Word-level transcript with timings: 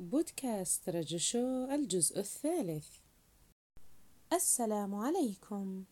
بودكاست 0.00 0.88
رجشو 0.88 1.64
الجزء 1.64 2.18
الثالث. 2.18 2.88
السلام 4.32 4.94
عليكم. 4.94 5.84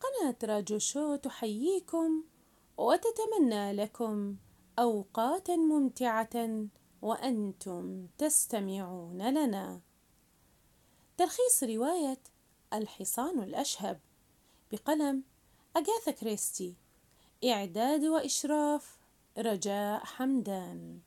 قناة 0.00 0.36
رجشو 0.58 1.16
تحييكم 1.16 2.24
وتتمنى 2.78 3.72
لكم 3.72 4.36
أوقاتا 4.78 5.56
ممتعة 5.56 6.66
وأنتم 7.02 8.06
تستمعون 8.18 9.22
لنا. 9.22 9.80
تلخيص 11.16 11.62
رواية 11.62 12.20
الحصان 12.72 13.42
الأشهب. 13.42 14.00
بقلم 14.72 15.22
أغاثا 15.76 16.10
كريستي. 16.10 16.74
إعداد 17.44 18.04
وإشراف 18.04 18.98
رجاء 19.38 20.04
حمدان. 20.04 21.00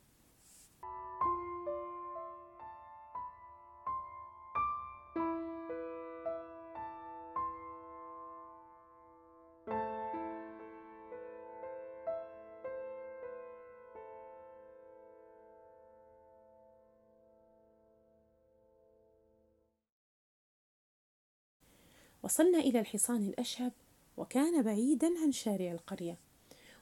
وصلنا 22.22 22.58
إلى 22.58 22.80
الحصان 22.80 23.26
الأشهب 23.26 23.72
وكان 24.16 24.62
بعيدا 24.62 25.10
عن 25.22 25.32
شارع 25.32 25.72
القرية 25.72 26.18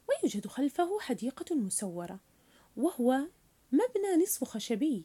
ويوجد 0.08 0.46
خلفه 0.46 1.00
حديقة 1.00 1.54
مسورة 1.54 2.20
وهو 2.76 3.18
مبنى 3.72 4.22
نصف 4.22 4.44
خشبي. 4.44 5.04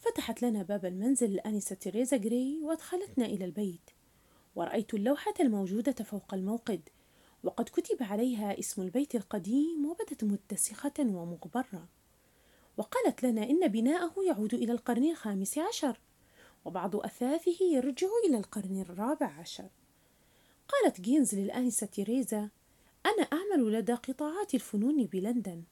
فتحت 0.00 0.42
لنا 0.42 0.62
باب 0.62 0.84
المنزل 0.84 1.26
الآنسة 1.26 1.74
تيريزا 1.74 2.16
جراي 2.16 2.60
وأدخلتنا 2.62 3.26
إلى 3.26 3.44
البيت. 3.44 3.90
ورأيت 4.56 4.94
اللوحة 4.94 5.34
الموجودة 5.40 6.04
فوق 6.04 6.34
الموقد 6.34 6.88
وقد 7.44 7.64
كتب 7.64 7.96
عليها 8.00 8.58
اسم 8.58 8.82
البيت 8.82 9.14
القديم 9.14 9.86
وبدت 9.86 10.24
متسخة 10.24 10.92
ومغبرة. 11.00 11.88
وقالت 12.76 13.22
لنا 13.22 13.42
إن 13.42 13.68
بناءه 13.68 14.22
يعود 14.26 14.54
إلى 14.54 14.72
القرن 14.72 15.10
الخامس 15.10 15.58
عشر. 15.58 15.98
وبعض 16.64 16.96
أثاثه 16.96 17.64
يرجع 17.64 18.08
إلى 18.28 18.36
القرن 18.36 18.80
الرابع 18.80 19.26
عشر. 19.26 19.68
قالت 20.68 21.00
جينز 21.00 21.34
للآنسة 21.34 21.86
تيريزا 21.86 22.48
أنا 23.06 23.22
أعمل 23.32 23.72
لدى 23.72 23.92
قطاعات 23.92 24.54
الفنون 24.54 25.04
بلندن. 25.04 25.62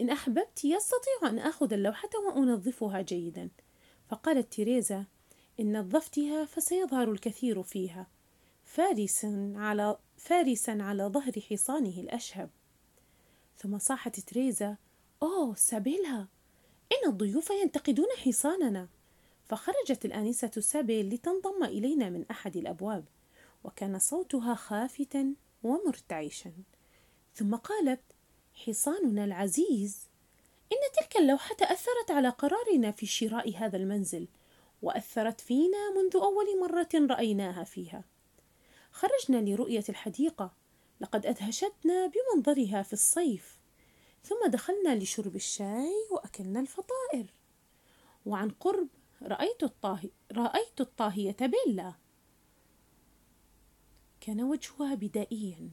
إن 0.00 0.10
أحببت 0.10 0.64
يستطيع 0.64 1.30
أن 1.30 1.38
آخذ 1.38 1.72
اللوحة 1.72 2.10
وأنظفها 2.26 3.02
جيدا. 3.02 3.50
فقالت 4.08 4.52
تيريزا 4.52 5.04
إن 5.60 5.78
نظفتها 5.80 6.44
فسيظهر 6.44 7.12
الكثير 7.12 7.62
فيها. 7.62 8.06
فارسا 8.64 9.52
على 9.56 9.98
فارسا 10.16 10.78
على 10.80 11.02
ظهر 11.02 11.32
حصانه 11.50 12.00
الأشهب. 12.00 12.50
ثم 13.58 13.78
صاحت 13.78 14.20
تريزا 14.20 14.76
أوه 15.22 15.54
سابيلا 15.54 16.26
إن 16.92 17.08
الضيوف 17.10 17.50
ينتقدون 17.50 18.08
حصاننا. 18.24 18.88
فخرجت 19.52 20.04
الآنسة 20.04 20.50
سابيل 20.60 21.14
لتنضم 21.14 21.64
إلينا 21.64 22.10
من 22.10 22.24
أحد 22.30 22.56
الأبواب 22.56 23.04
وكان 23.64 23.98
صوتها 23.98 24.54
خافتا 24.54 25.34
ومرتعشا. 25.62 26.52
ثم 27.34 27.54
قالت 27.54 28.00
حصاننا 28.54 29.24
العزيز 29.24 30.08
إن 30.72 30.76
تلك 31.00 31.16
اللوحة 31.16 31.56
أثرت 31.62 32.10
على 32.10 32.28
قرارنا 32.28 32.90
في 32.90 33.06
شراء 33.06 33.56
هذا 33.56 33.76
المنزل 33.76 34.28
وأثرت 34.82 35.40
فينا 35.40 35.90
منذ 35.96 36.16
أول 36.16 36.60
مرة 36.60 37.14
رأيناها 37.14 37.64
فيها. 37.64 38.04
خرجنا 38.92 39.50
لرؤية 39.50 39.84
الحديقة 39.88 40.52
لقد 41.00 41.26
أدهشتنا 41.26 42.12
بمنظرها 42.12 42.82
في 42.82 42.92
الصيف 42.92 43.58
ثم 44.24 44.50
دخلنا 44.50 44.94
لشرب 44.94 45.36
الشاي 45.36 45.92
وأكلنا 46.10 46.60
الفطائر. 46.60 47.26
وعن 48.26 48.50
قرب 48.50 48.88
رأيت 49.22 49.62
الطاهي 49.62 50.10
رأيت 50.32 50.80
الطاهية 50.80 51.36
بيلا. 51.40 51.94
كان 54.20 54.42
وجهها 54.42 54.94
بدائيا. 54.94 55.70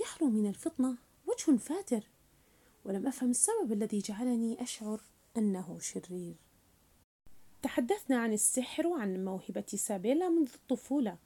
يحلو 0.00 0.30
من 0.30 0.46
الفطنة 0.46 0.96
وجه 1.26 1.56
فاتر. 1.56 2.10
ولم 2.84 3.06
أفهم 3.06 3.30
السبب 3.30 3.72
الذي 3.72 3.98
جعلني 3.98 4.62
أشعر 4.62 5.00
أنه 5.36 5.78
شرير. 5.78 6.36
تحدثنا 7.62 8.18
عن 8.18 8.32
السحر 8.32 8.86
وعن 8.86 9.24
موهبة 9.24 9.66
سابيلا 9.66 10.28
منذ 10.28 10.50
الطفولة 10.54 11.18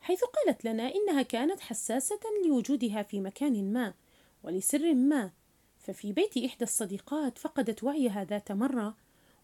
حيث 0.00 0.20
قالت 0.24 0.64
لنا 0.64 0.94
إنها 0.94 1.22
كانت 1.22 1.60
حساسة 1.60 2.20
لوجودها 2.46 3.02
في 3.02 3.20
مكان 3.20 3.72
ما 3.72 3.94
ولسر 4.42 4.94
ما. 4.94 5.32
ففي 5.78 6.12
بيت 6.12 6.36
إحدى 6.36 6.64
الصديقات 6.64 7.38
فقدت 7.38 7.84
وعيها 7.84 8.24
ذات 8.24 8.52
مرة 8.52 8.96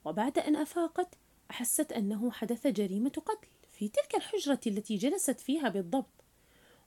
وبعد 0.05 0.39
أن 0.39 0.57
أفاقت 0.57 1.15
أحست 1.55 1.93
أنه 1.93 2.31
حدث 2.31 2.67
جريمة 2.67 3.11
قتل 3.11 3.49
في 3.73 3.89
تلك 3.89 4.15
الحجرة 4.15 4.61
التي 4.67 4.97
جلست 4.97 5.41
فيها 5.41 5.69
بالضبط. 5.69 6.25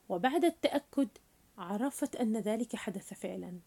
وبعد 0.10 0.46
التأكد 0.46 1.08
عرفت 1.58 2.16
أن 2.16 2.38
ذلك 2.38 2.76
حدث 2.76 3.14
فعلا. 3.14 3.60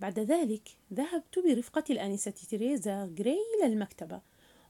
بعد 0.00 0.18
ذلك 0.18 0.68
ذهبت 0.92 1.38
برفقة 1.38 1.84
الآنسة 1.90 2.30
تيريزا 2.30 3.14
غري 3.18 3.38
إلى 3.56 3.66
المكتبة 3.66 4.20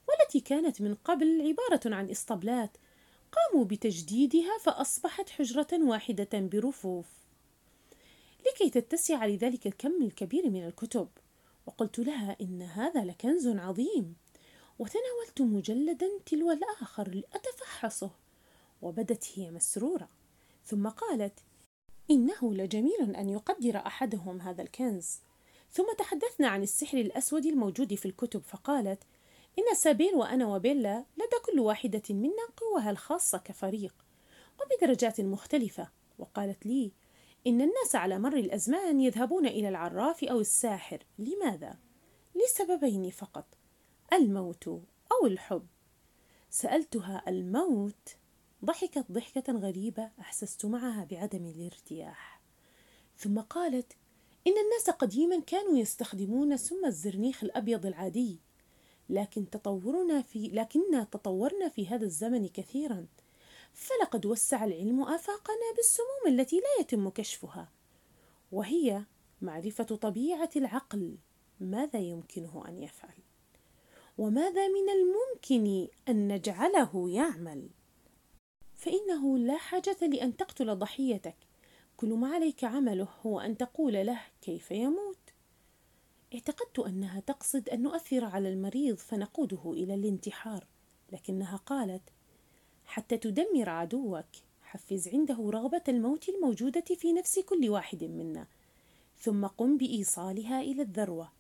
والتي 0.09 0.41
كانت 0.41 0.81
من 0.81 0.95
قبل 0.95 1.41
عبارة 1.41 1.95
عن 1.95 2.11
إسطبلات. 2.11 2.77
قاموا 3.33 3.65
بتجديدها 3.65 4.59
فأصبحت 4.61 5.29
حجرة 5.29 5.69
واحدة 5.73 6.29
برفوف. 6.35 7.07
لكي 8.47 8.71
تتسع 8.71 9.27
لذلك 9.27 9.67
الكم 9.67 10.03
الكبير 10.03 10.51
من 10.51 10.67
الكتب. 10.67 11.09
وقلت 11.67 11.99
لها 11.99 12.37
إن 12.41 12.63
هذا 12.63 13.05
لكنز 13.05 13.49
عظيم. 13.49 14.15
وتناولت 14.79 15.41
مجلدا 15.41 16.09
تلو 16.27 16.51
الآخر 16.51 17.09
لأتفحصه. 17.09 18.11
وبدت 18.83 19.25
هي 19.35 19.51
مسرورة. 19.51 20.09
ثم 20.65 20.89
قالت 20.89 21.41
إنه 22.11 22.55
لجميل 22.55 23.17
أن 23.17 23.29
يقدر 23.29 23.77
أحدهم 23.77 24.41
هذا 24.41 24.63
الكنز. 24.63 25.21
ثم 25.71 25.93
تحدثنا 25.99 26.49
عن 26.49 26.63
السحر 26.63 26.99
الأسود 26.99 27.47
الموجود 27.47 27.95
في 27.95 28.07
الكتب 28.07 28.43
فقالت 28.43 29.03
إن 29.59 29.75
سابيل 29.75 30.15
وأنا 30.15 30.47
وبيلا 30.47 31.05
لدى 31.17 31.37
كل 31.45 31.61
واحدة 31.61 32.03
منا 32.11 32.47
قوها 32.57 32.91
الخاصة 32.91 33.39
كفريق 33.39 33.95
وبدرجات 34.61 35.21
مختلفة. 35.21 35.91
وقالت 36.19 36.67
لي 36.67 36.93
إن 37.47 37.61
الناس 37.61 37.95
على 37.95 38.19
مر 38.19 38.37
الأزمان 38.37 39.01
يذهبون 39.01 39.47
إلى 39.47 39.69
العراف 39.69 40.25
أو 40.25 40.41
الساحر. 40.41 41.05
لماذا؟ 41.19 41.79
لسببين 42.35 43.11
فقط. 43.11 43.58
الموت 44.13 44.69
أو 45.13 45.27
الحب. 45.27 45.67
سألتها 46.51 47.23
الموت 47.29 48.17
ضحكت 48.65 49.05
ضحكة 49.13 49.53
غريبة 49.53 50.11
أحسست 50.21 50.67
معها 50.67 51.05
بعدم 51.11 51.47
الارتياح. 51.47 52.41
ثم 53.17 53.41
قالت 53.41 53.93
إن 54.47 54.53
الناس 54.53 54.91
قديما 54.91 55.41
كانوا 55.41 55.79
يستخدمون 55.79 56.57
سم 56.57 56.85
الزرنيخ 56.85 57.45
الأبيض 57.45 57.87
العادي 57.87 58.39
لكن 59.09 59.51
تطورنا 59.51 60.23
في 60.23 60.49
لكننا 60.49 61.05
تطورنا 61.05 61.69
في 61.69 61.87
هذا 61.87 62.05
الزمن 62.05 62.49
كثيرا 62.49 63.07
فلقد 63.73 64.27
وسع 64.27 64.65
العلم 64.65 65.03
آفاقنا 65.03 65.73
بالسموم 65.77 66.41
التي 66.41 66.57
لا 66.57 66.81
يتم 66.81 67.09
كشفها 67.09 67.69
وهي 68.53 69.05
معرفة 69.43 69.85
طبيعة 69.85 70.51
العقل 70.57 71.17
ماذا 71.61 71.99
يمكنه 71.99 72.65
أن 72.69 72.79
يفعل؟ 72.79 73.28
وماذا 74.19 74.69
من 74.69 74.89
الممكن 74.91 75.89
أن 76.09 76.29
نجعله 76.29 77.11
يعمل؟ 77.11 77.69
فإنه 78.75 79.39
لا 79.39 79.57
حاجة 79.57 79.97
لأن 80.03 80.37
تقتل 80.37 80.77
ضحيتك. 80.77 81.37
كل 81.97 82.09
ما 82.09 82.35
عليك 82.35 82.65
عمله 82.65 83.09
هو 83.27 83.41
أن 83.41 83.57
تقول 83.57 83.93
له 83.93 84.21
كيف 84.43 84.71
يموت. 84.71 85.19
اعتقدت 86.35 86.79
أنها 86.79 87.21
تقصد 87.21 87.69
أن 87.69 87.83
نؤثر 87.83 88.25
على 88.25 88.49
المريض 88.49 88.97
فنقوده 88.97 89.73
إلى 89.73 89.95
الانتحار 89.95 90.67
لكنها 91.13 91.57
قالت 91.57 92.03
حتى 92.87 93.17
تدمر 93.17 93.69
عدوك 93.69 94.27
حفز 94.63 95.09
عنده 95.09 95.51
رغبة 95.51 95.83
الموت 95.89 96.29
الموجودة 96.29 96.85
في 96.95 97.13
نفس 97.13 97.39
كل 97.39 97.69
واحد 97.69 98.05
منا 98.05 98.47
ثم 99.19 99.47
قم 99.47 99.77
بإيصالها 99.77 100.61
إلى 100.61 100.83
الذروة. 100.83 101.38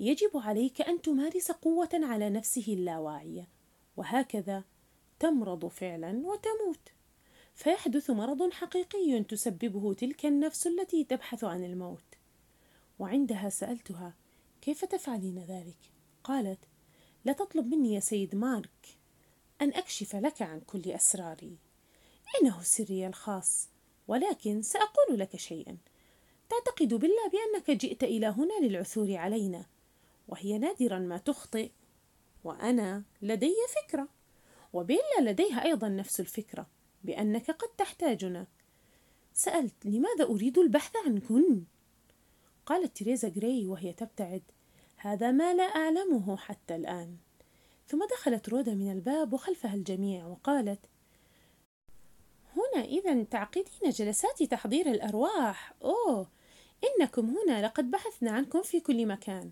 يجب 0.00 0.30
عليك 0.34 0.80
أن 0.80 1.02
تمارس 1.02 1.50
قوة 1.50 1.88
على 1.92 2.30
نفسه 2.30 2.64
اللاواعية 2.68 3.48
وهكذا 3.96 4.64
تمرض 5.18 5.66
فعلا 5.66 6.08
وتموت. 6.08 6.88
فيحدث 7.54 8.10
مرض 8.10 8.52
حقيقي 8.52 9.22
تسببه 9.22 9.94
تلك 9.94 10.26
النفس 10.26 10.66
التي 10.66 11.04
تبحث 11.04 11.44
عن 11.44 11.64
الموت. 11.64 12.04
وعندها 12.98 13.48
سألتها 13.48 14.14
كيف 14.60 14.84
تفعلين 14.84 15.38
ذلك؟ 15.38 15.78
قالت 16.24 16.58
لا 17.24 17.32
تطلب 17.32 17.74
مني 17.74 17.94
يا 17.94 18.00
سيد 18.00 18.34
مارك 18.34 18.98
أن 19.60 19.68
أكشف 19.74 20.16
لك 20.16 20.42
عن 20.42 20.60
كل 20.60 20.90
أسراري. 20.90 21.56
إنه 22.42 22.62
سري 22.62 23.06
الخاص 23.06 23.68
ولكن 24.08 24.62
سأقول 24.62 25.18
لك 25.18 25.36
شيئا. 25.36 25.76
تعتقد 26.48 26.94
بالله 26.94 27.30
بأنك 27.32 27.70
جئت 27.70 28.04
إلى 28.04 28.26
هنا 28.26 28.66
للعثور 28.66 29.16
علينا. 29.16 29.66
وهي 30.28 30.58
نادرا 30.58 30.98
ما 30.98 31.18
تخطئ 31.18 31.70
وأنا 32.44 33.02
لدي 33.22 33.54
فكرة. 33.82 34.08
وبيلا 34.72 35.20
لديها 35.20 35.64
أيضا 35.64 35.88
نفس 35.88 36.20
الفكرة 36.20 36.66
بأنك 37.04 37.50
قد 37.50 37.68
تحتاجنا. 37.68 38.46
سألت 39.34 39.74
لماذا 39.84 40.24
أريد 40.24 40.58
البحث 40.58 40.96
عنكن؟ 41.06 41.64
قالت 42.66 42.96
تريزا 42.96 43.28
جراي 43.28 43.66
وهي 43.66 43.92
تبتعد 43.92 44.42
هذا 44.96 45.30
ما 45.30 45.54
لا 45.54 45.62
أعلمه 45.62 46.36
حتى 46.36 46.76
الآن. 46.76 47.16
ثم 47.88 48.06
دخلت 48.10 48.48
رودا 48.48 48.74
من 48.74 48.92
الباب 48.92 49.32
وخلفها 49.32 49.74
الجميع 49.74 50.26
وقالت 50.26 50.80
هنا 52.56 52.84
إذا 52.84 53.22
تعقدين 53.22 53.90
جلسات 53.90 54.42
تحضير 54.42 54.90
الأرواح. 54.90 55.74
أوه 55.82 56.28
إنكم 56.84 57.36
هنا 57.36 57.66
لقد 57.66 57.90
بحثنا 57.90 58.30
عنكم 58.30 58.62
في 58.62 58.80
كل 58.80 59.06
مكان. 59.06 59.50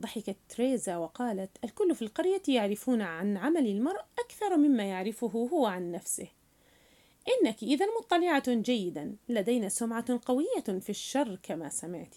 ضحكت 0.00 0.36
تريزا 0.48 0.96
وقالت 0.96 1.50
الكل 1.64 1.94
في 1.94 2.02
القرية 2.02 2.42
يعرفون 2.48 3.02
عن 3.02 3.36
عمل 3.36 3.66
المرء 3.66 4.00
أكثر 4.18 4.56
مما 4.56 4.84
يعرفه 4.84 5.28
هو 5.28 5.66
عن 5.66 5.92
نفسه. 5.92 6.28
إنك 7.28 7.62
إذا 7.62 7.86
مطلعة 7.98 8.54
جيدا 8.54 9.16
لدينا 9.28 9.68
سمعة 9.68 10.20
قوية 10.26 10.80
في 10.80 10.90
الشر 10.90 11.38
كما 11.42 11.68
سمعت. 11.68 12.14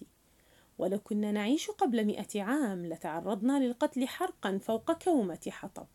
ولو 0.77 0.99
كنا 0.99 1.31
نعيش 1.31 1.69
قبل 1.69 2.05
مئة 2.05 2.41
عام 2.41 2.85
لتعرضنا 2.85 3.59
للقتل 3.59 4.07
حرقا 4.07 4.57
فوق 4.57 4.91
كومة 4.91 5.47
حطب. 5.49 5.87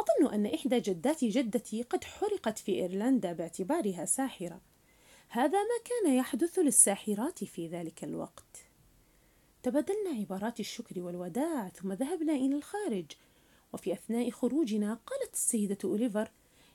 أظن 0.00 0.34
أن 0.34 0.46
إحدى 0.46 0.80
جدات 0.80 1.24
جدتي 1.24 1.82
قد 1.82 2.04
حرقت 2.04 2.58
في 2.58 2.74
إيرلندا 2.74 3.32
باعتبارها 3.32 4.04
ساحرة. 4.04 4.60
هذا 5.28 5.58
ما 5.62 5.78
كان 5.84 6.14
يحدث 6.14 6.58
للساحرات 6.58 7.44
في 7.44 7.68
ذلك 7.68 8.04
الوقت. 8.04 8.67
تبادلنا 9.62 10.10
عبارات 10.10 10.60
الشكر 10.60 11.00
والوداع 11.00 11.68
ثم 11.68 11.92
ذهبنا 11.92 12.32
إلى 12.32 12.56
الخارج. 12.56 13.06
وفي 13.72 13.92
أثناء 13.92 14.30
خروجنا 14.30 14.94
قالت 14.94 15.34
السيدة 15.34 15.78
أوليفر 15.84 16.30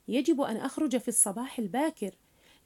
يجب 0.08 0.42
أن 0.42 0.58
أخرج 0.58 0.98
في 0.98 1.08
الصباح 1.08 1.60
الباكر 1.60 2.16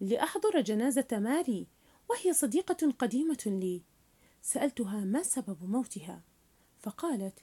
لأحضر 0.01 0.61
جنازة 0.61 1.07
ماري 1.11 1.67
وهي 2.09 2.33
صديقة 2.33 2.91
قديمة 2.99 3.43
لي. 3.45 3.81
سألتها 4.41 5.05
ما 5.05 5.23
سبب 5.23 5.57
موتها 5.61 6.21
فقالت 6.79 7.39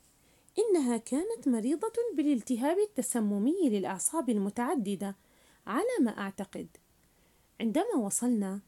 إنها 0.59 0.97
كانت 0.97 1.49
مريضة 1.49 1.93
بالالتهاب 2.17 2.79
التسممي 2.79 3.69
للأعصاب 3.69 4.31
المتعددة 4.31 5.17
على 5.67 5.97
ما 6.01 6.19
أعتقد. 6.19 6.69
عندما 7.61 7.95
وصلنا 7.97 8.61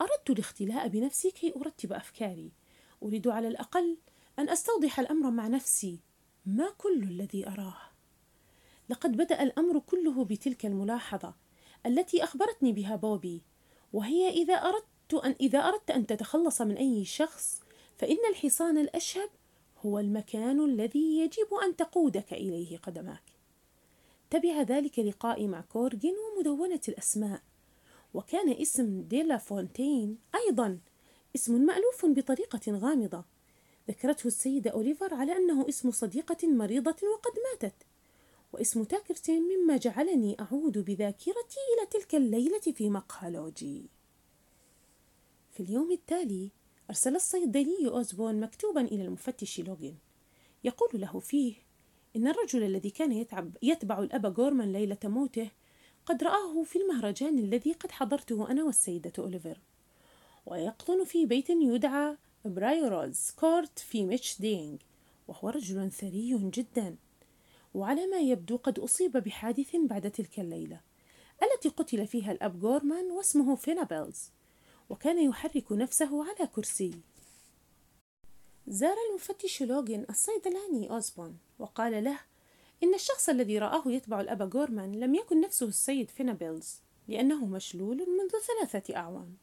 أردت 0.00 0.30
الاختلاء 0.30 0.88
بنفسي 0.88 1.30
كي 1.30 1.54
أرتب 1.56 1.92
أفكاري. 1.92 2.52
أريد 3.02 3.28
على 3.28 3.48
الأقل 3.48 3.96
أن 4.38 4.48
أستوضح 4.48 5.00
الأمر 5.00 5.30
مع 5.30 5.48
نفسي 5.48 6.00
ما 6.46 6.70
كل 6.78 7.02
الذي 7.02 7.48
أراه 7.48 7.76
لقد 8.88 9.16
بدأ 9.16 9.42
الأمر 9.42 9.78
كله 9.78 10.24
بتلك 10.24 10.66
الملاحظة 10.66 11.34
التي 11.86 12.24
أخبرتني 12.24 12.72
بها 12.72 12.96
بوبي 12.96 13.42
وهي 13.92 14.28
إذا 14.28 14.54
أردت 14.54 15.14
أن 15.24 15.34
إذا 15.40 15.58
أردت 15.58 15.90
أن 15.90 16.06
تتخلص 16.06 16.60
من 16.60 16.76
أي 16.76 17.04
شخص 17.04 17.60
فإن 17.98 18.18
الحصان 18.30 18.78
الأشهب 18.78 19.30
هو 19.86 19.98
المكان 19.98 20.64
الذي 20.64 21.18
يجب 21.18 21.54
أن 21.64 21.76
تقودك 21.76 22.32
إليه 22.32 22.78
قدماك. 22.78 23.22
تبع 24.30 24.62
ذلك 24.62 24.98
لقائي 24.98 25.48
مع 25.48 25.60
كورجن 25.60 26.14
ومدونة 26.36 26.80
الأسماء، 26.88 27.42
وكان 28.14 28.50
اسم 28.50 29.02
ديلا 29.02 29.38
فونتين 29.38 30.18
أيضا 30.34 30.78
اسم 31.36 31.60
مألوف 31.60 32.06
بطريقة 32.06 32.60
غامضة. 32.68 33.24
ذكرته 33.88 34.26
السيدة 34.26 34.70
أوليفر 34.70 35.14
على 35.14 35.36
أنه 35.36 35.68
اسم 35.68 35.90
صديقة 35.90 36.48
مريضة 36.48 36.96
وقد 37.14 37.32
ماتت، 37.50 37.76
واسم 38.52 38.84
تاكرتين 38.84 39.42
مما 39.42 39.76
جعلني 39.76 40.36
أعود 40.40 40.78
بذاكرتي 40.78 41.58
إلى 41.74 41.86
تلك 41.90 42.14
الليلة 42.14 42.60
في 42.60 42.90
مقهى 42.90 43.30
لوجي. 43.30 43.90
في 45.50 45.60
اليوم 45.62 45.92
التالي 45.92 46.50
أرسل 46.90 47.16
الصيدلي 47.16 47.88
أوزبون 47.88 48.40
مكتوبا 48.40 48.80
إلى 48.80 49.04
المفتش 49.04 49.60
لوغين 49.60 49.98
يقول 50.64 51.00
له 51.00 51.18
فيه 51.18 51.54
إن 52.16 52.28
الرجل 52.28 52.62
الذي 52.62 52.90
كان 52.90 53.12
يتعب 53.12 53.56
يتبع 53.62 53.98
الأب 53.98 54.40
غورمان 54.40 54.72
ليلة 54.72 54.98
موته 55.04 55.50
قد 56.06 56.24
رآه 56.24 56.62
في 56.62 56.78
المهرجان 56.78 57.38
الذي 57.38 57.72
قد 57.72 57.90
حضرته 57.90 58.50
أنا 58.50 58.64
والسيدة 58.64 59.12
أوليفر 59.18 59.60
ويقطن 60.50 61.04
في 61.04 61.26
بيت 61.26 61.50
يدعى 61.50 62.16
برايروز 62.44 63.30
كورت 63.30 63.78
في 63.78 64.04
ميتش 64.04 64.40
دينغ 64.40 64.76
وهو 65.28 65.48
رجل 65.48 65.90
ثري 65.90 66.50
جدا. 66.54 66.96
وعلى 67.74 68.06
ما 68.06 68.18
يبدو 68.18 68.56
قد 68.56 68.78
أصيب 68.78 69.12
بحادث 69.12 69.76
بعد 69.76 70.10
تلك 70.10 70.40
الليلة 70.40 70.80
التي 71.42 71.68
قتل 71.68 72.06
فيها 72.06 72.32
الأب 72.32 72.64
غورمان 72.64 73.10
واسمه 73.10 73.56
فينابيلز 73.56 74.30
وكان 74.90 75.18
يحرك 75.18 75.72
نفسه 75.72 76.24
على 76.24 76.46
كرسي. 76.46 76.90
زار 78.68 78.96
المفتش 79.10 79.62
لوغين 79.62 80.06
الصيدلاني 80.10 80.90
أوزبون 80.90 81.38
وقال 81.58 82.04
له 82.04 82.20
إن 82.82 82.94
الشخص 82.94 83.28
الذي 83.28 83.58
رآه 83.58 83.82
يتبع 83.86 84.20
الأب 84.20 84.56
غورمان 84.56 85.00
لم 85.00 85.14
يكن 85.14 85.40
نفسه 85.40 85.66
السيد 85.66 86.10
فينابيلز 86.10 86.80
لأنه 87.08 87.46
مشلول 87.46 87.96
منذ 87.96 88.30
ثلاثة 88.46 88.96
أعوام. 88.96 89.36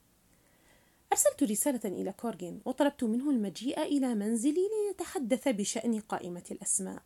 أرسلت 1.11 1.43
رسالة 1.43 1.79
إلى 1.85 2.11
كورغين 2.11 2.61
وطلبت 2.65 3.03
منه 3.03 3.29
المجيء 3.29 3.81
إلى 3.81 4.15
منزلي 4.15 4.67
لنتحدث 4.87 5.47
بشأن 5.47 5.99
قائمة 5.99 6.43
الأسماء. 6.51 7.03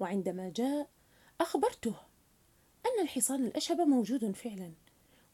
وعندما 0.00 0.52
جاء 0.56 0.88
أخبرته 1.40 1.94
أن 2.86 3.02
الحصان 3.02 3.44
الأشهب 3.44 3.80
موجود 3.80 4.30
فعلا 4.30 4.72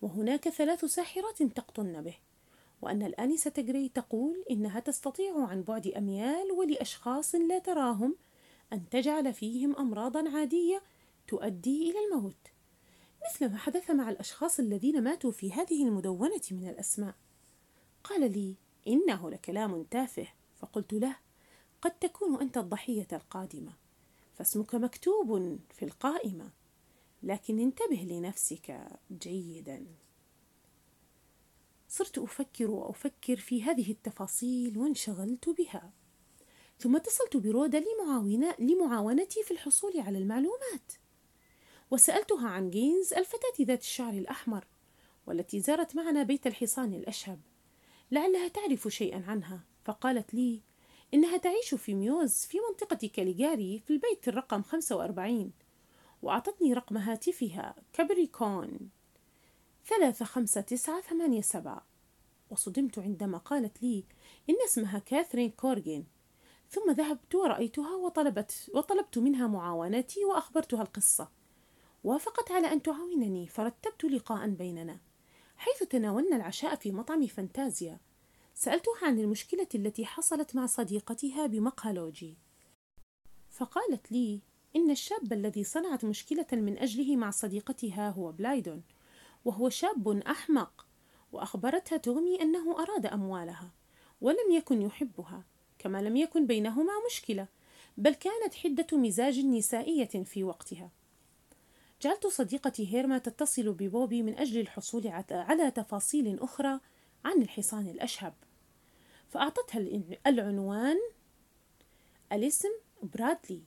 وهناك 0.03 0.49
ثلاث 0.49 0.85
ساحرات 0.85 1.43
تقطن 1.43 2.03
به 2.03 2.17
وأن 2.83 3.03
الآنسة 3.03 3.53
جري 3.59 3.89
تقول 3.89 4.45
إنها 4.51 4.81
تستطيع 4.81 5.47
عن 5.47 5.63
بعد 5.63 5.87
أميال 5.87 6.53
ولأشخاص 6.53 7.35
لا 7.35 7.59
تراهم 7.59 8.17
أن 8.73 8.89
تجعل 8.89 9.35
فيهم 9.35 9.77
أمراضا 9.77 10.31
عادية 10.31 10.83
تؤدي 11.29 11.91
إلى 11.91 11.99
الموت. 12.05 12.49
مثل 13.31 13.51
ما 13.51 13.59
حدث 13.59 13.91
مع 13.91 14.11
الأشخاص 14.11 14.59
الذين 14.61 15.03
ماتوا 15.03 15.31
في 15.31 15.53
هذه 15.53 15.85
المدونة 15.85 16.43
من 16.51 16.69
الأسماء. 16.69 17.15
قال 18.05 18.33
لي 18.33 18.57
إنه 18.89 19.31
لكلام 19.31 19.83
تافه. 19.83 20.27
فقلت 20.63 20.93
له 20.93 21.17
قد 21.83 21.91
تكون 21.91 22.41
أنت 22.41 22.59
الضحية 22.59 23.09
القادمة 23.13 23.73
فاسمك 24.35 24.75
مكتوب 24.75 25.59
في 25.71 25.85
القائمة 25.85 26.51
لكن 27.23 27.59
انتبه 27.59 27.97
لنفسك 27.97 28.87
جيدا. 29.11 29.87
صرت 31.89 32.19
أفكر 32.19 32.71
وأفكر 32.71 33.37
في 33.37 33.63
هذه 33.63 33.91
التفاصيل 33.91 34.79
وانشغلت 34.79 35.49
بها. 35.49 35.93
ثم 36.79 36.97
اتصلت 36.97 37.37
برودا 37.37 37.81
لمعاونة 37.81 38.55
لمعاونتي 38.59 39.43
في 39.43 39.51
الحصول 39.51 40.01
على 40.01 40.19
المعلومات. 40.19 40.93
وسألتها 41.91 42.49
عن 42.49 42.71
جينز 42.71 43.13
الفتاة 43.13 43.65
ذات 43.65 43.81
الشعر 43.81 44.13
الأحمر 44.13 44.67
والتي 45.27 45.61
زارت 45.61 45.97
معنا 45.97 46.23
بيت 46.23 46.47
الحصان 46.47 46.95
الأشهب. 46.95 47.41
لعلها 48.13 48.49
تعرف 48.49 48.89
شيئا 48.89 49.25
عنها. 49.29 49.61
فقالت 49.85 50.35
لي 50.35 50.61
إنها 51.15 51.37
تعيش 51.37 51.75
في 51.75 51.95
ميوز 51.95 52.33
في 52.35 52.59
منطقة 52.69 53.11
كاليجاري 53.15 53.83
في 53.87 53.93
البيت 53.93 54.29
الرقم 54.29 54.63
45 54.63 55.53
وأعطتني 56.23 56.73
رقم 56.73 56.97
هاتفها 56.97 57.75
كابريكون 57.93 58.91
ثلاثة 59.87 60.25
خمسة 60.25 60.61
تسعة 60.61 61.01
ثمانية 61.01 61.41
سبعة. 61.41 61.87
وصدمت 62.51 62.99
عندما 62.99 63.39
قالت 63.39 63.83
لي 63.83 64.05
إن 64.51 64.55
اسمها 64.65 64.99
كاثرين 64.99 65.51
كورجين 65.51 66.07
ثم 66.71 66.91
ذهبت 66.91 67.35
ورأيتها 67.35 67.97
وطلبت 67.97 68.71
وطلبت 68.75 69.19
منها 69.19 69.47
معاونتي 69.47 70.25
وأخبرتها 70.25 70.83
القصة. 70.83 71.29
وافقت 72.05 72.51
على 72.51 72.73
أن 72.73 72.83
تعاونني 72.83 73.47
فرتبت 73.47 74.05
لقاء 74.05 74.49
بيننا. 74.49 75.01
حيث 75.63 75.89
تناولنا 75.89 76.37
العشاء 76.37 76.75
في 76.75 76.93
مطعم 76.93 77.27
فانتازيا. 77.27 78.01
سألتها 78.55 78.95
عن 79.03 79.19
المشكلة 79.19 79.67
التي 79.75 80.07
حصلت 80.07 80.55
مع 80.57 80.67
صديقتها 80.67 81.47
بمقهى 81.47 81.93
لوجي 81.93 82.37
فقالت 83.51 84.13
لي 84.13 84.41
إن 84.77 84.91
الشاب 84.91 85.33
الذي 85.33 85.65
صنعت 85.65 86.05
مشكلة 86.05 86.47
من 86.53 86.79
أجله 86.79 87.17
مع 87.17 87.31
صديقتها 87.31 88.11
هو 88.11 88.33
بلايدون 88.33 88.83
وهو 89.45 89.69
شاب 89.69 90.09
أحمق 90.09 90.87
وأخبرتها 91.33 91.97
تومي 91.97 92.43
أنه 92.43 92.83
أراد 92.83 93.07
أموالها 93.07 93.71
ولم 94.21 94.53
يكن 94.53 94.83
يحبها 94.83 95.45
كما 95.79 96.03
لم 96.03 96.17
يكن 96.17 96.47
بينهما 96.47 96.93
مشكلة 97.07 97.47
بل 97.97 98.15
كانت 98.15 98.55
حدة 98.55 98.99
مزاج 98.99 99.39
نسائية 99.39 100.25
في 100.25 100.45
وقتها. 100.45 100.91
جعلت 102.03 102.27
صديقتي 102.27 102.95
هيرما 102.95 103.19
تتصل 103.19 103.73
ببوبي 103.73 104.23
من 104.23 104.39
أجل 104.39 104.61
الحصول 104.61 105.09
على 105.31 105.71
تفاصيل 105.71 106.41
أخرى 106.41 106.81
عن 107.25 107.43
الحصان 107.43 107.89
الأشهب. 107.89 108.35
فأعطتها 109.29 110.03
العنوان 110.27 110.97
الاسم 112.33 112.69
برادلي 113.03 113.63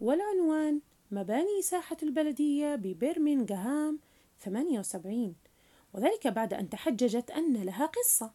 والعنوان 0.00 0.80
مباني 1.10 1.62
ساحة 1.62 1.96
البلدية 2.02 2.74
ببرمنغهام 2.74 3.98
78 4.40 5.34
وذلك 5.92 6.26
بعد 6.26 6.54
أن 6.54 6.70
تحججت 6.70 7.30
أن 7.30 7.56
لها 7.62 7.86
قصة 7.86 8.32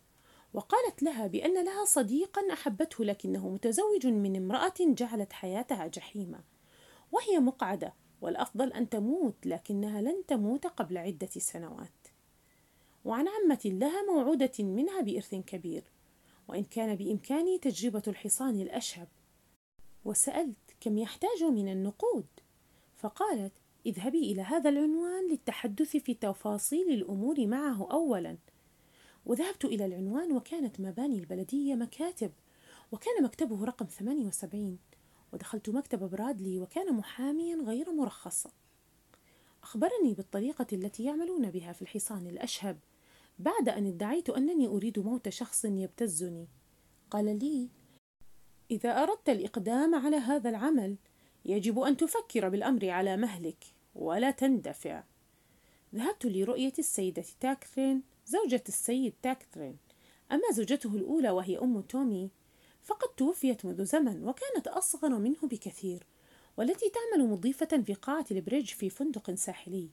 وقالت 0.54 1.04
لها 1.04 1.28
بأن 1.28 1.66
لها 1.66 1.86
صديقا 1.86 2.54
أحبته 2.54 3.06
لكنه 3.06 3.50
متزوج 3.50 4.08
من 4.08 4.36
امرأة 4.36 4.74
جعلت 4.80 5.34
حياتها 5.34 5.88
جحيمة 5.88 6.40
وهي 7.12 7.40
مقعدة. 7.40 7.94
والأفضل 8.22 8.74
أن 8.74 8.90
تموت 8.90 9.46
لكنها 9.46 10.02
لن 10.02 10.24
تموت 10.28 10.68
قبل 10.68 10.98
عدة 10.98 11.30
سنوات. 11.38 12.08
وعن 13.06 13.26
عمة 13.28 13.62
لها 13.66 14.02
موعودة 14.02 14.52
منها 14.60 15.02
بإرث 15.02 15.36
كبير 15.36 15.84
وإن 16.48 16.64
كان 16.64 16.96
بإمكاني 16.96 17.58
تجربة 17.58 18.04
الحصان 18.08 18.62
الأشهب. 18.62 19.08
وسألت 20.06 20.58
كم 20.82 20.98
يحتاج 20.98 21.44
من 21.44 21.72
النقود؟ 21.72 22.26
فقالت 22.98 23.54
اذهبي 23.86 24.32
إلى 24.32 24.42
هذا 24.42 24.70
العنوان 24.70 25.30
للتحدث 25.32 25.98
في 25.98 26.14
تفاصيل 26.14 26.92
الأمور 26.92 27.48
معه 27.48 27.92
أولا. 27.92 28.38
وذهبت 29.26 29.66
إلى 29.66 29.86
العنوان 29.86 30.32
وكانت 30.32 30.80
مباني 30.80 31.20
البلدية 31.20 31.76
مكاتب 31.76 32.32
وكان 32.92 33.24
مكتبه 33.24 33.66
رقم 33.66 33.86
78 33.86 34.78
ودخلت 35.34 35.70
مكتب 35.70 36.10
برادلي 36.10 36.60
وكان 36.60 36.94
محاميا 36.94 37.56
غير 37.56 37.92
مرخص 37.92 38.48
أخبرني 39.64 40.14
بالطريقة 40.14 40.68
التي 40.74 41.04
يعملون 41.04 41.52
بها 41.52 41.74
في 41.74 41.82
الحصان 41.82 42.28
الأشهب 42.28 42.78
بعد 43.40 43.70
أن 43.70 43.88
ادعيت 43.88 44.30
أنني 44.30 44.68
أريد 44.68 45.00
موت 45.00 45.30
شخص 45.30 45.66
يبتزني. 45.66 46.48
قال 47.12 47.40
لي 47.40 47.70
إذا 48.72 49.04
أردت 49.04 49.30
الإقدام 49.30 49.96
على 49.96 50.16
هذا 50.16 50.50
العمل 50.50 50.98
يجب 51.46 51.80
أن 51.80 51.98
تفكر 51.98 52.50
بالأمر 52.50 52.90
على 52.90 53.18
مهلك 53.18 53.64
ولا 53.96 54.32
تندفع. 54.32 55.04
ذهبت 55.96 56.26
لرؤية 56.26 56.74
السيدة 56.80 57.26
تاكرتين 57.40 58.04
زوجة 58.26 58.64
السيد 58.68 59.14
تاكرتين. 59.22 59.78
أما 60.32 60.52
زوجته 60.54 60.96
الأولى 60.96 61.30
وهي 61.30 61.58
أم 61.58 61.82
تومي 61.82 62.30
فقد 62.84 63.10
توفيت 63.18 63.66
منذ 63.66 63.86
زمن 63.86 64.28
وكانت 64.28 64.68
أصغر 64.68 65.10
منه 65.10 65.40
بكثير 65.44 66.08
والتي 66.58 66.86
تعمل 66.90 67.30
مضيفة 67.30 67.82
في 67.86 67.94
قاعة 67.94 68.26
البريدج 68.32 68.68
في 68.68 68.90
فندق 68.90 69.32
ساحلي. 69.34 69.90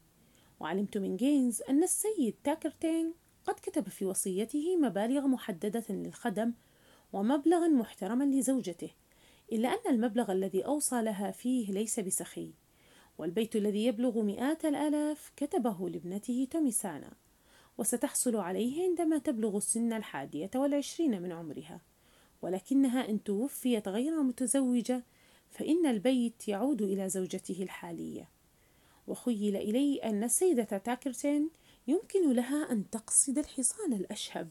وعلمت 0.61 0.99
من 0.99 1.16
جينز 1.16 1.62
أن 1.62 1.83
السيد 1.83 2.35
تاكرتين 2.45 3.14
قد 3.45 3.55
كتب 3.55 3.88
في 3.88 4.05
وصيته 4.05 4.76
مبالغ 4.76 5.26
محددة 5.26 5.85
للخدم 5.90 6.52
ومبلغا 7.12 7.69
محترما 7.69 8.25
لزوجته 8.25 8.90
إلا 9.52 9.69
أن 9.69 9.95
المبلغ 9.95 10.33
الذي 10.33 10.64
أوصى 10.64 11.02
لها 11.02 11.31
فيه 11.31 11.73
ليس 11.73 12.00
بسخي. 12.00 12.50
والبيت 13.19 13.57
الذي 13.57 13.87
يبلغ 13.87 14.23
مئات 14.23 14.64
الآلاف 14.64 15.33
كتبه 15.37 15.88
لابنته 15.88 16.49
توميسانا 16.50 17.12
وستحصل 17.78 18.37
عليه 18.37 18.83
عندما 18.83 19.19
تبلغ 19.19 19.57
السن 19.57 19.93
الحادية 19.93 20.50
والعشرين 20.55 21.23
من 21.23 21.33
عمرها. 21.33 21.81
ولكنها 22.47 23.11
إن 23.11 23.23
توفيت 23.23 23.88
غير 23.88 24.23
متزوجة 24.23 25.05
فإن 25.50 25.87
البيت 25.87 26.49
يعود 26.49 26.83
إلى 26.83 27.09
زوجته 27.09 27.62
الحالية. 27.62 28.29
وخيل 29.07 29.57
إلي 29.57 29.97
أن 29.97 30.25
السيدة 30.25 30.65
تاكرتين 30.65 31.50
يمكن 31.87 32.33
لها 32.33 32.73
أن 32.73 32.91
تقصد 32.91 33.38
الحصان 33.38 33.93
الأشهب 33.93 34.49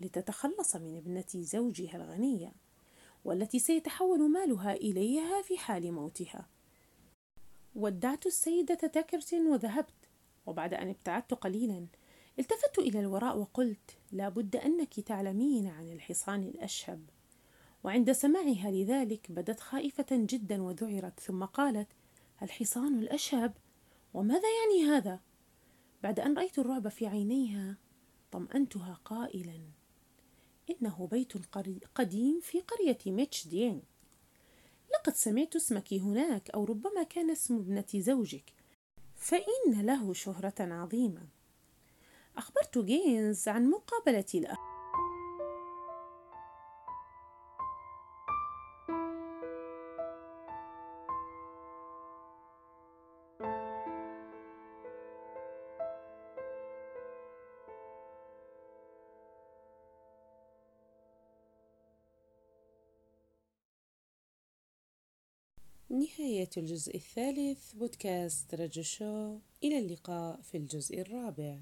لتتخلص 0.00 0.76
من 0.76 0.96
ابنة 0.96 1.24
زوجها 1.34 1.96
الغنية 1.96 2.52
والتي 3.24 3.58
سيتحول 3.58 4.30
مالها 4.30 4.72
إليها 4.72 5.42
في 5.42 5.58
حال 5.58 5.92
موتها. 5.92 6.48
ودعت 7.74 8.26
السيدة 8.26 8.74
تاكرتين 8.74 9.46
وذهبت 9.46 10.08
وبعد 10.46 10.74
أن 10.74 10.88
ابتعدت 10.88 11.34
قليلا 11.34 11.86
التفت 12.38 12.78
إلى 12.78 13.00
الوراء 13.00 13.38
وقلت 13.38 13.96
لا 14.12 14.28
بد 14.28 14.56
أنك 14.56 15.00
تعلمين 15.00 15.66
عن 15.66 15.88
الحصان 15.88 16.42
الأشهب. 16.42 17.13
وعند 17.84 18.12
سماعها 18.12 18.70
لذلك 18.70 19.32
بدت 19.32 19.60
خائفة 19.60 20.06
جدا 20.10 20.62
وذعرت 20.62 21.20
ثم 21.20 21.44
قالت 21.44 21.88
الحصان 22.42 22.98
الأشهب؟ 22.98 23.54
وماذا 24.14 24.48
يعني 24.60 24.90
هذا؟ 24.90 25.20
بعد 26.02 26.20
أن 26.20 26.36
رأيت 26.36 26.58
الرعب 26.58 26.88
في 26.88 27.06
عينيها 27.06 27.76
طمأنتها 28.32 29.00
قائلا 29.04 29.60
إنه 30.70 31.08
بيت 31.10 31.32
قديم 31.94 32.40
في 32.40 32.60
قرية 32.60 32.98
ميتش 33.06 33.48
دين 33.48 33.82
لقد 34.94 35.14
سمعت 35.14 35.56
اسمك 35.56 35.94
هناك 35.94 36.50
أو 36.50 36.64
ربما 36.64 37.02
كان 37.02 37.30
اسم 37.30 37.56
ابنة 37.56 37.86
زوجك 37.94 38.52
فإن 39.16 39.86
له 39.86 40.12
شهرة 40.12 40.54
عظيمة. 40.60 41.28
أخبرت 42.36 42.78
جينز 42.78 43.48
عن 43.48 43.70
مقابلة 43.70 44.24
الأخ 44.34 44.73
نهاية 65.90 66.50
الجزء 66.56 66.96
الثالث 66.96 67.72
بودكاست 67.72 68.54
رجو 68.54 68.82
شو. 68.82 69.38
إلى 69.64 69.78
اللقاء 69.78 70.40
في 70.40 70.56
الجزء 70.56 71.00
الرابع. 71.00 71.58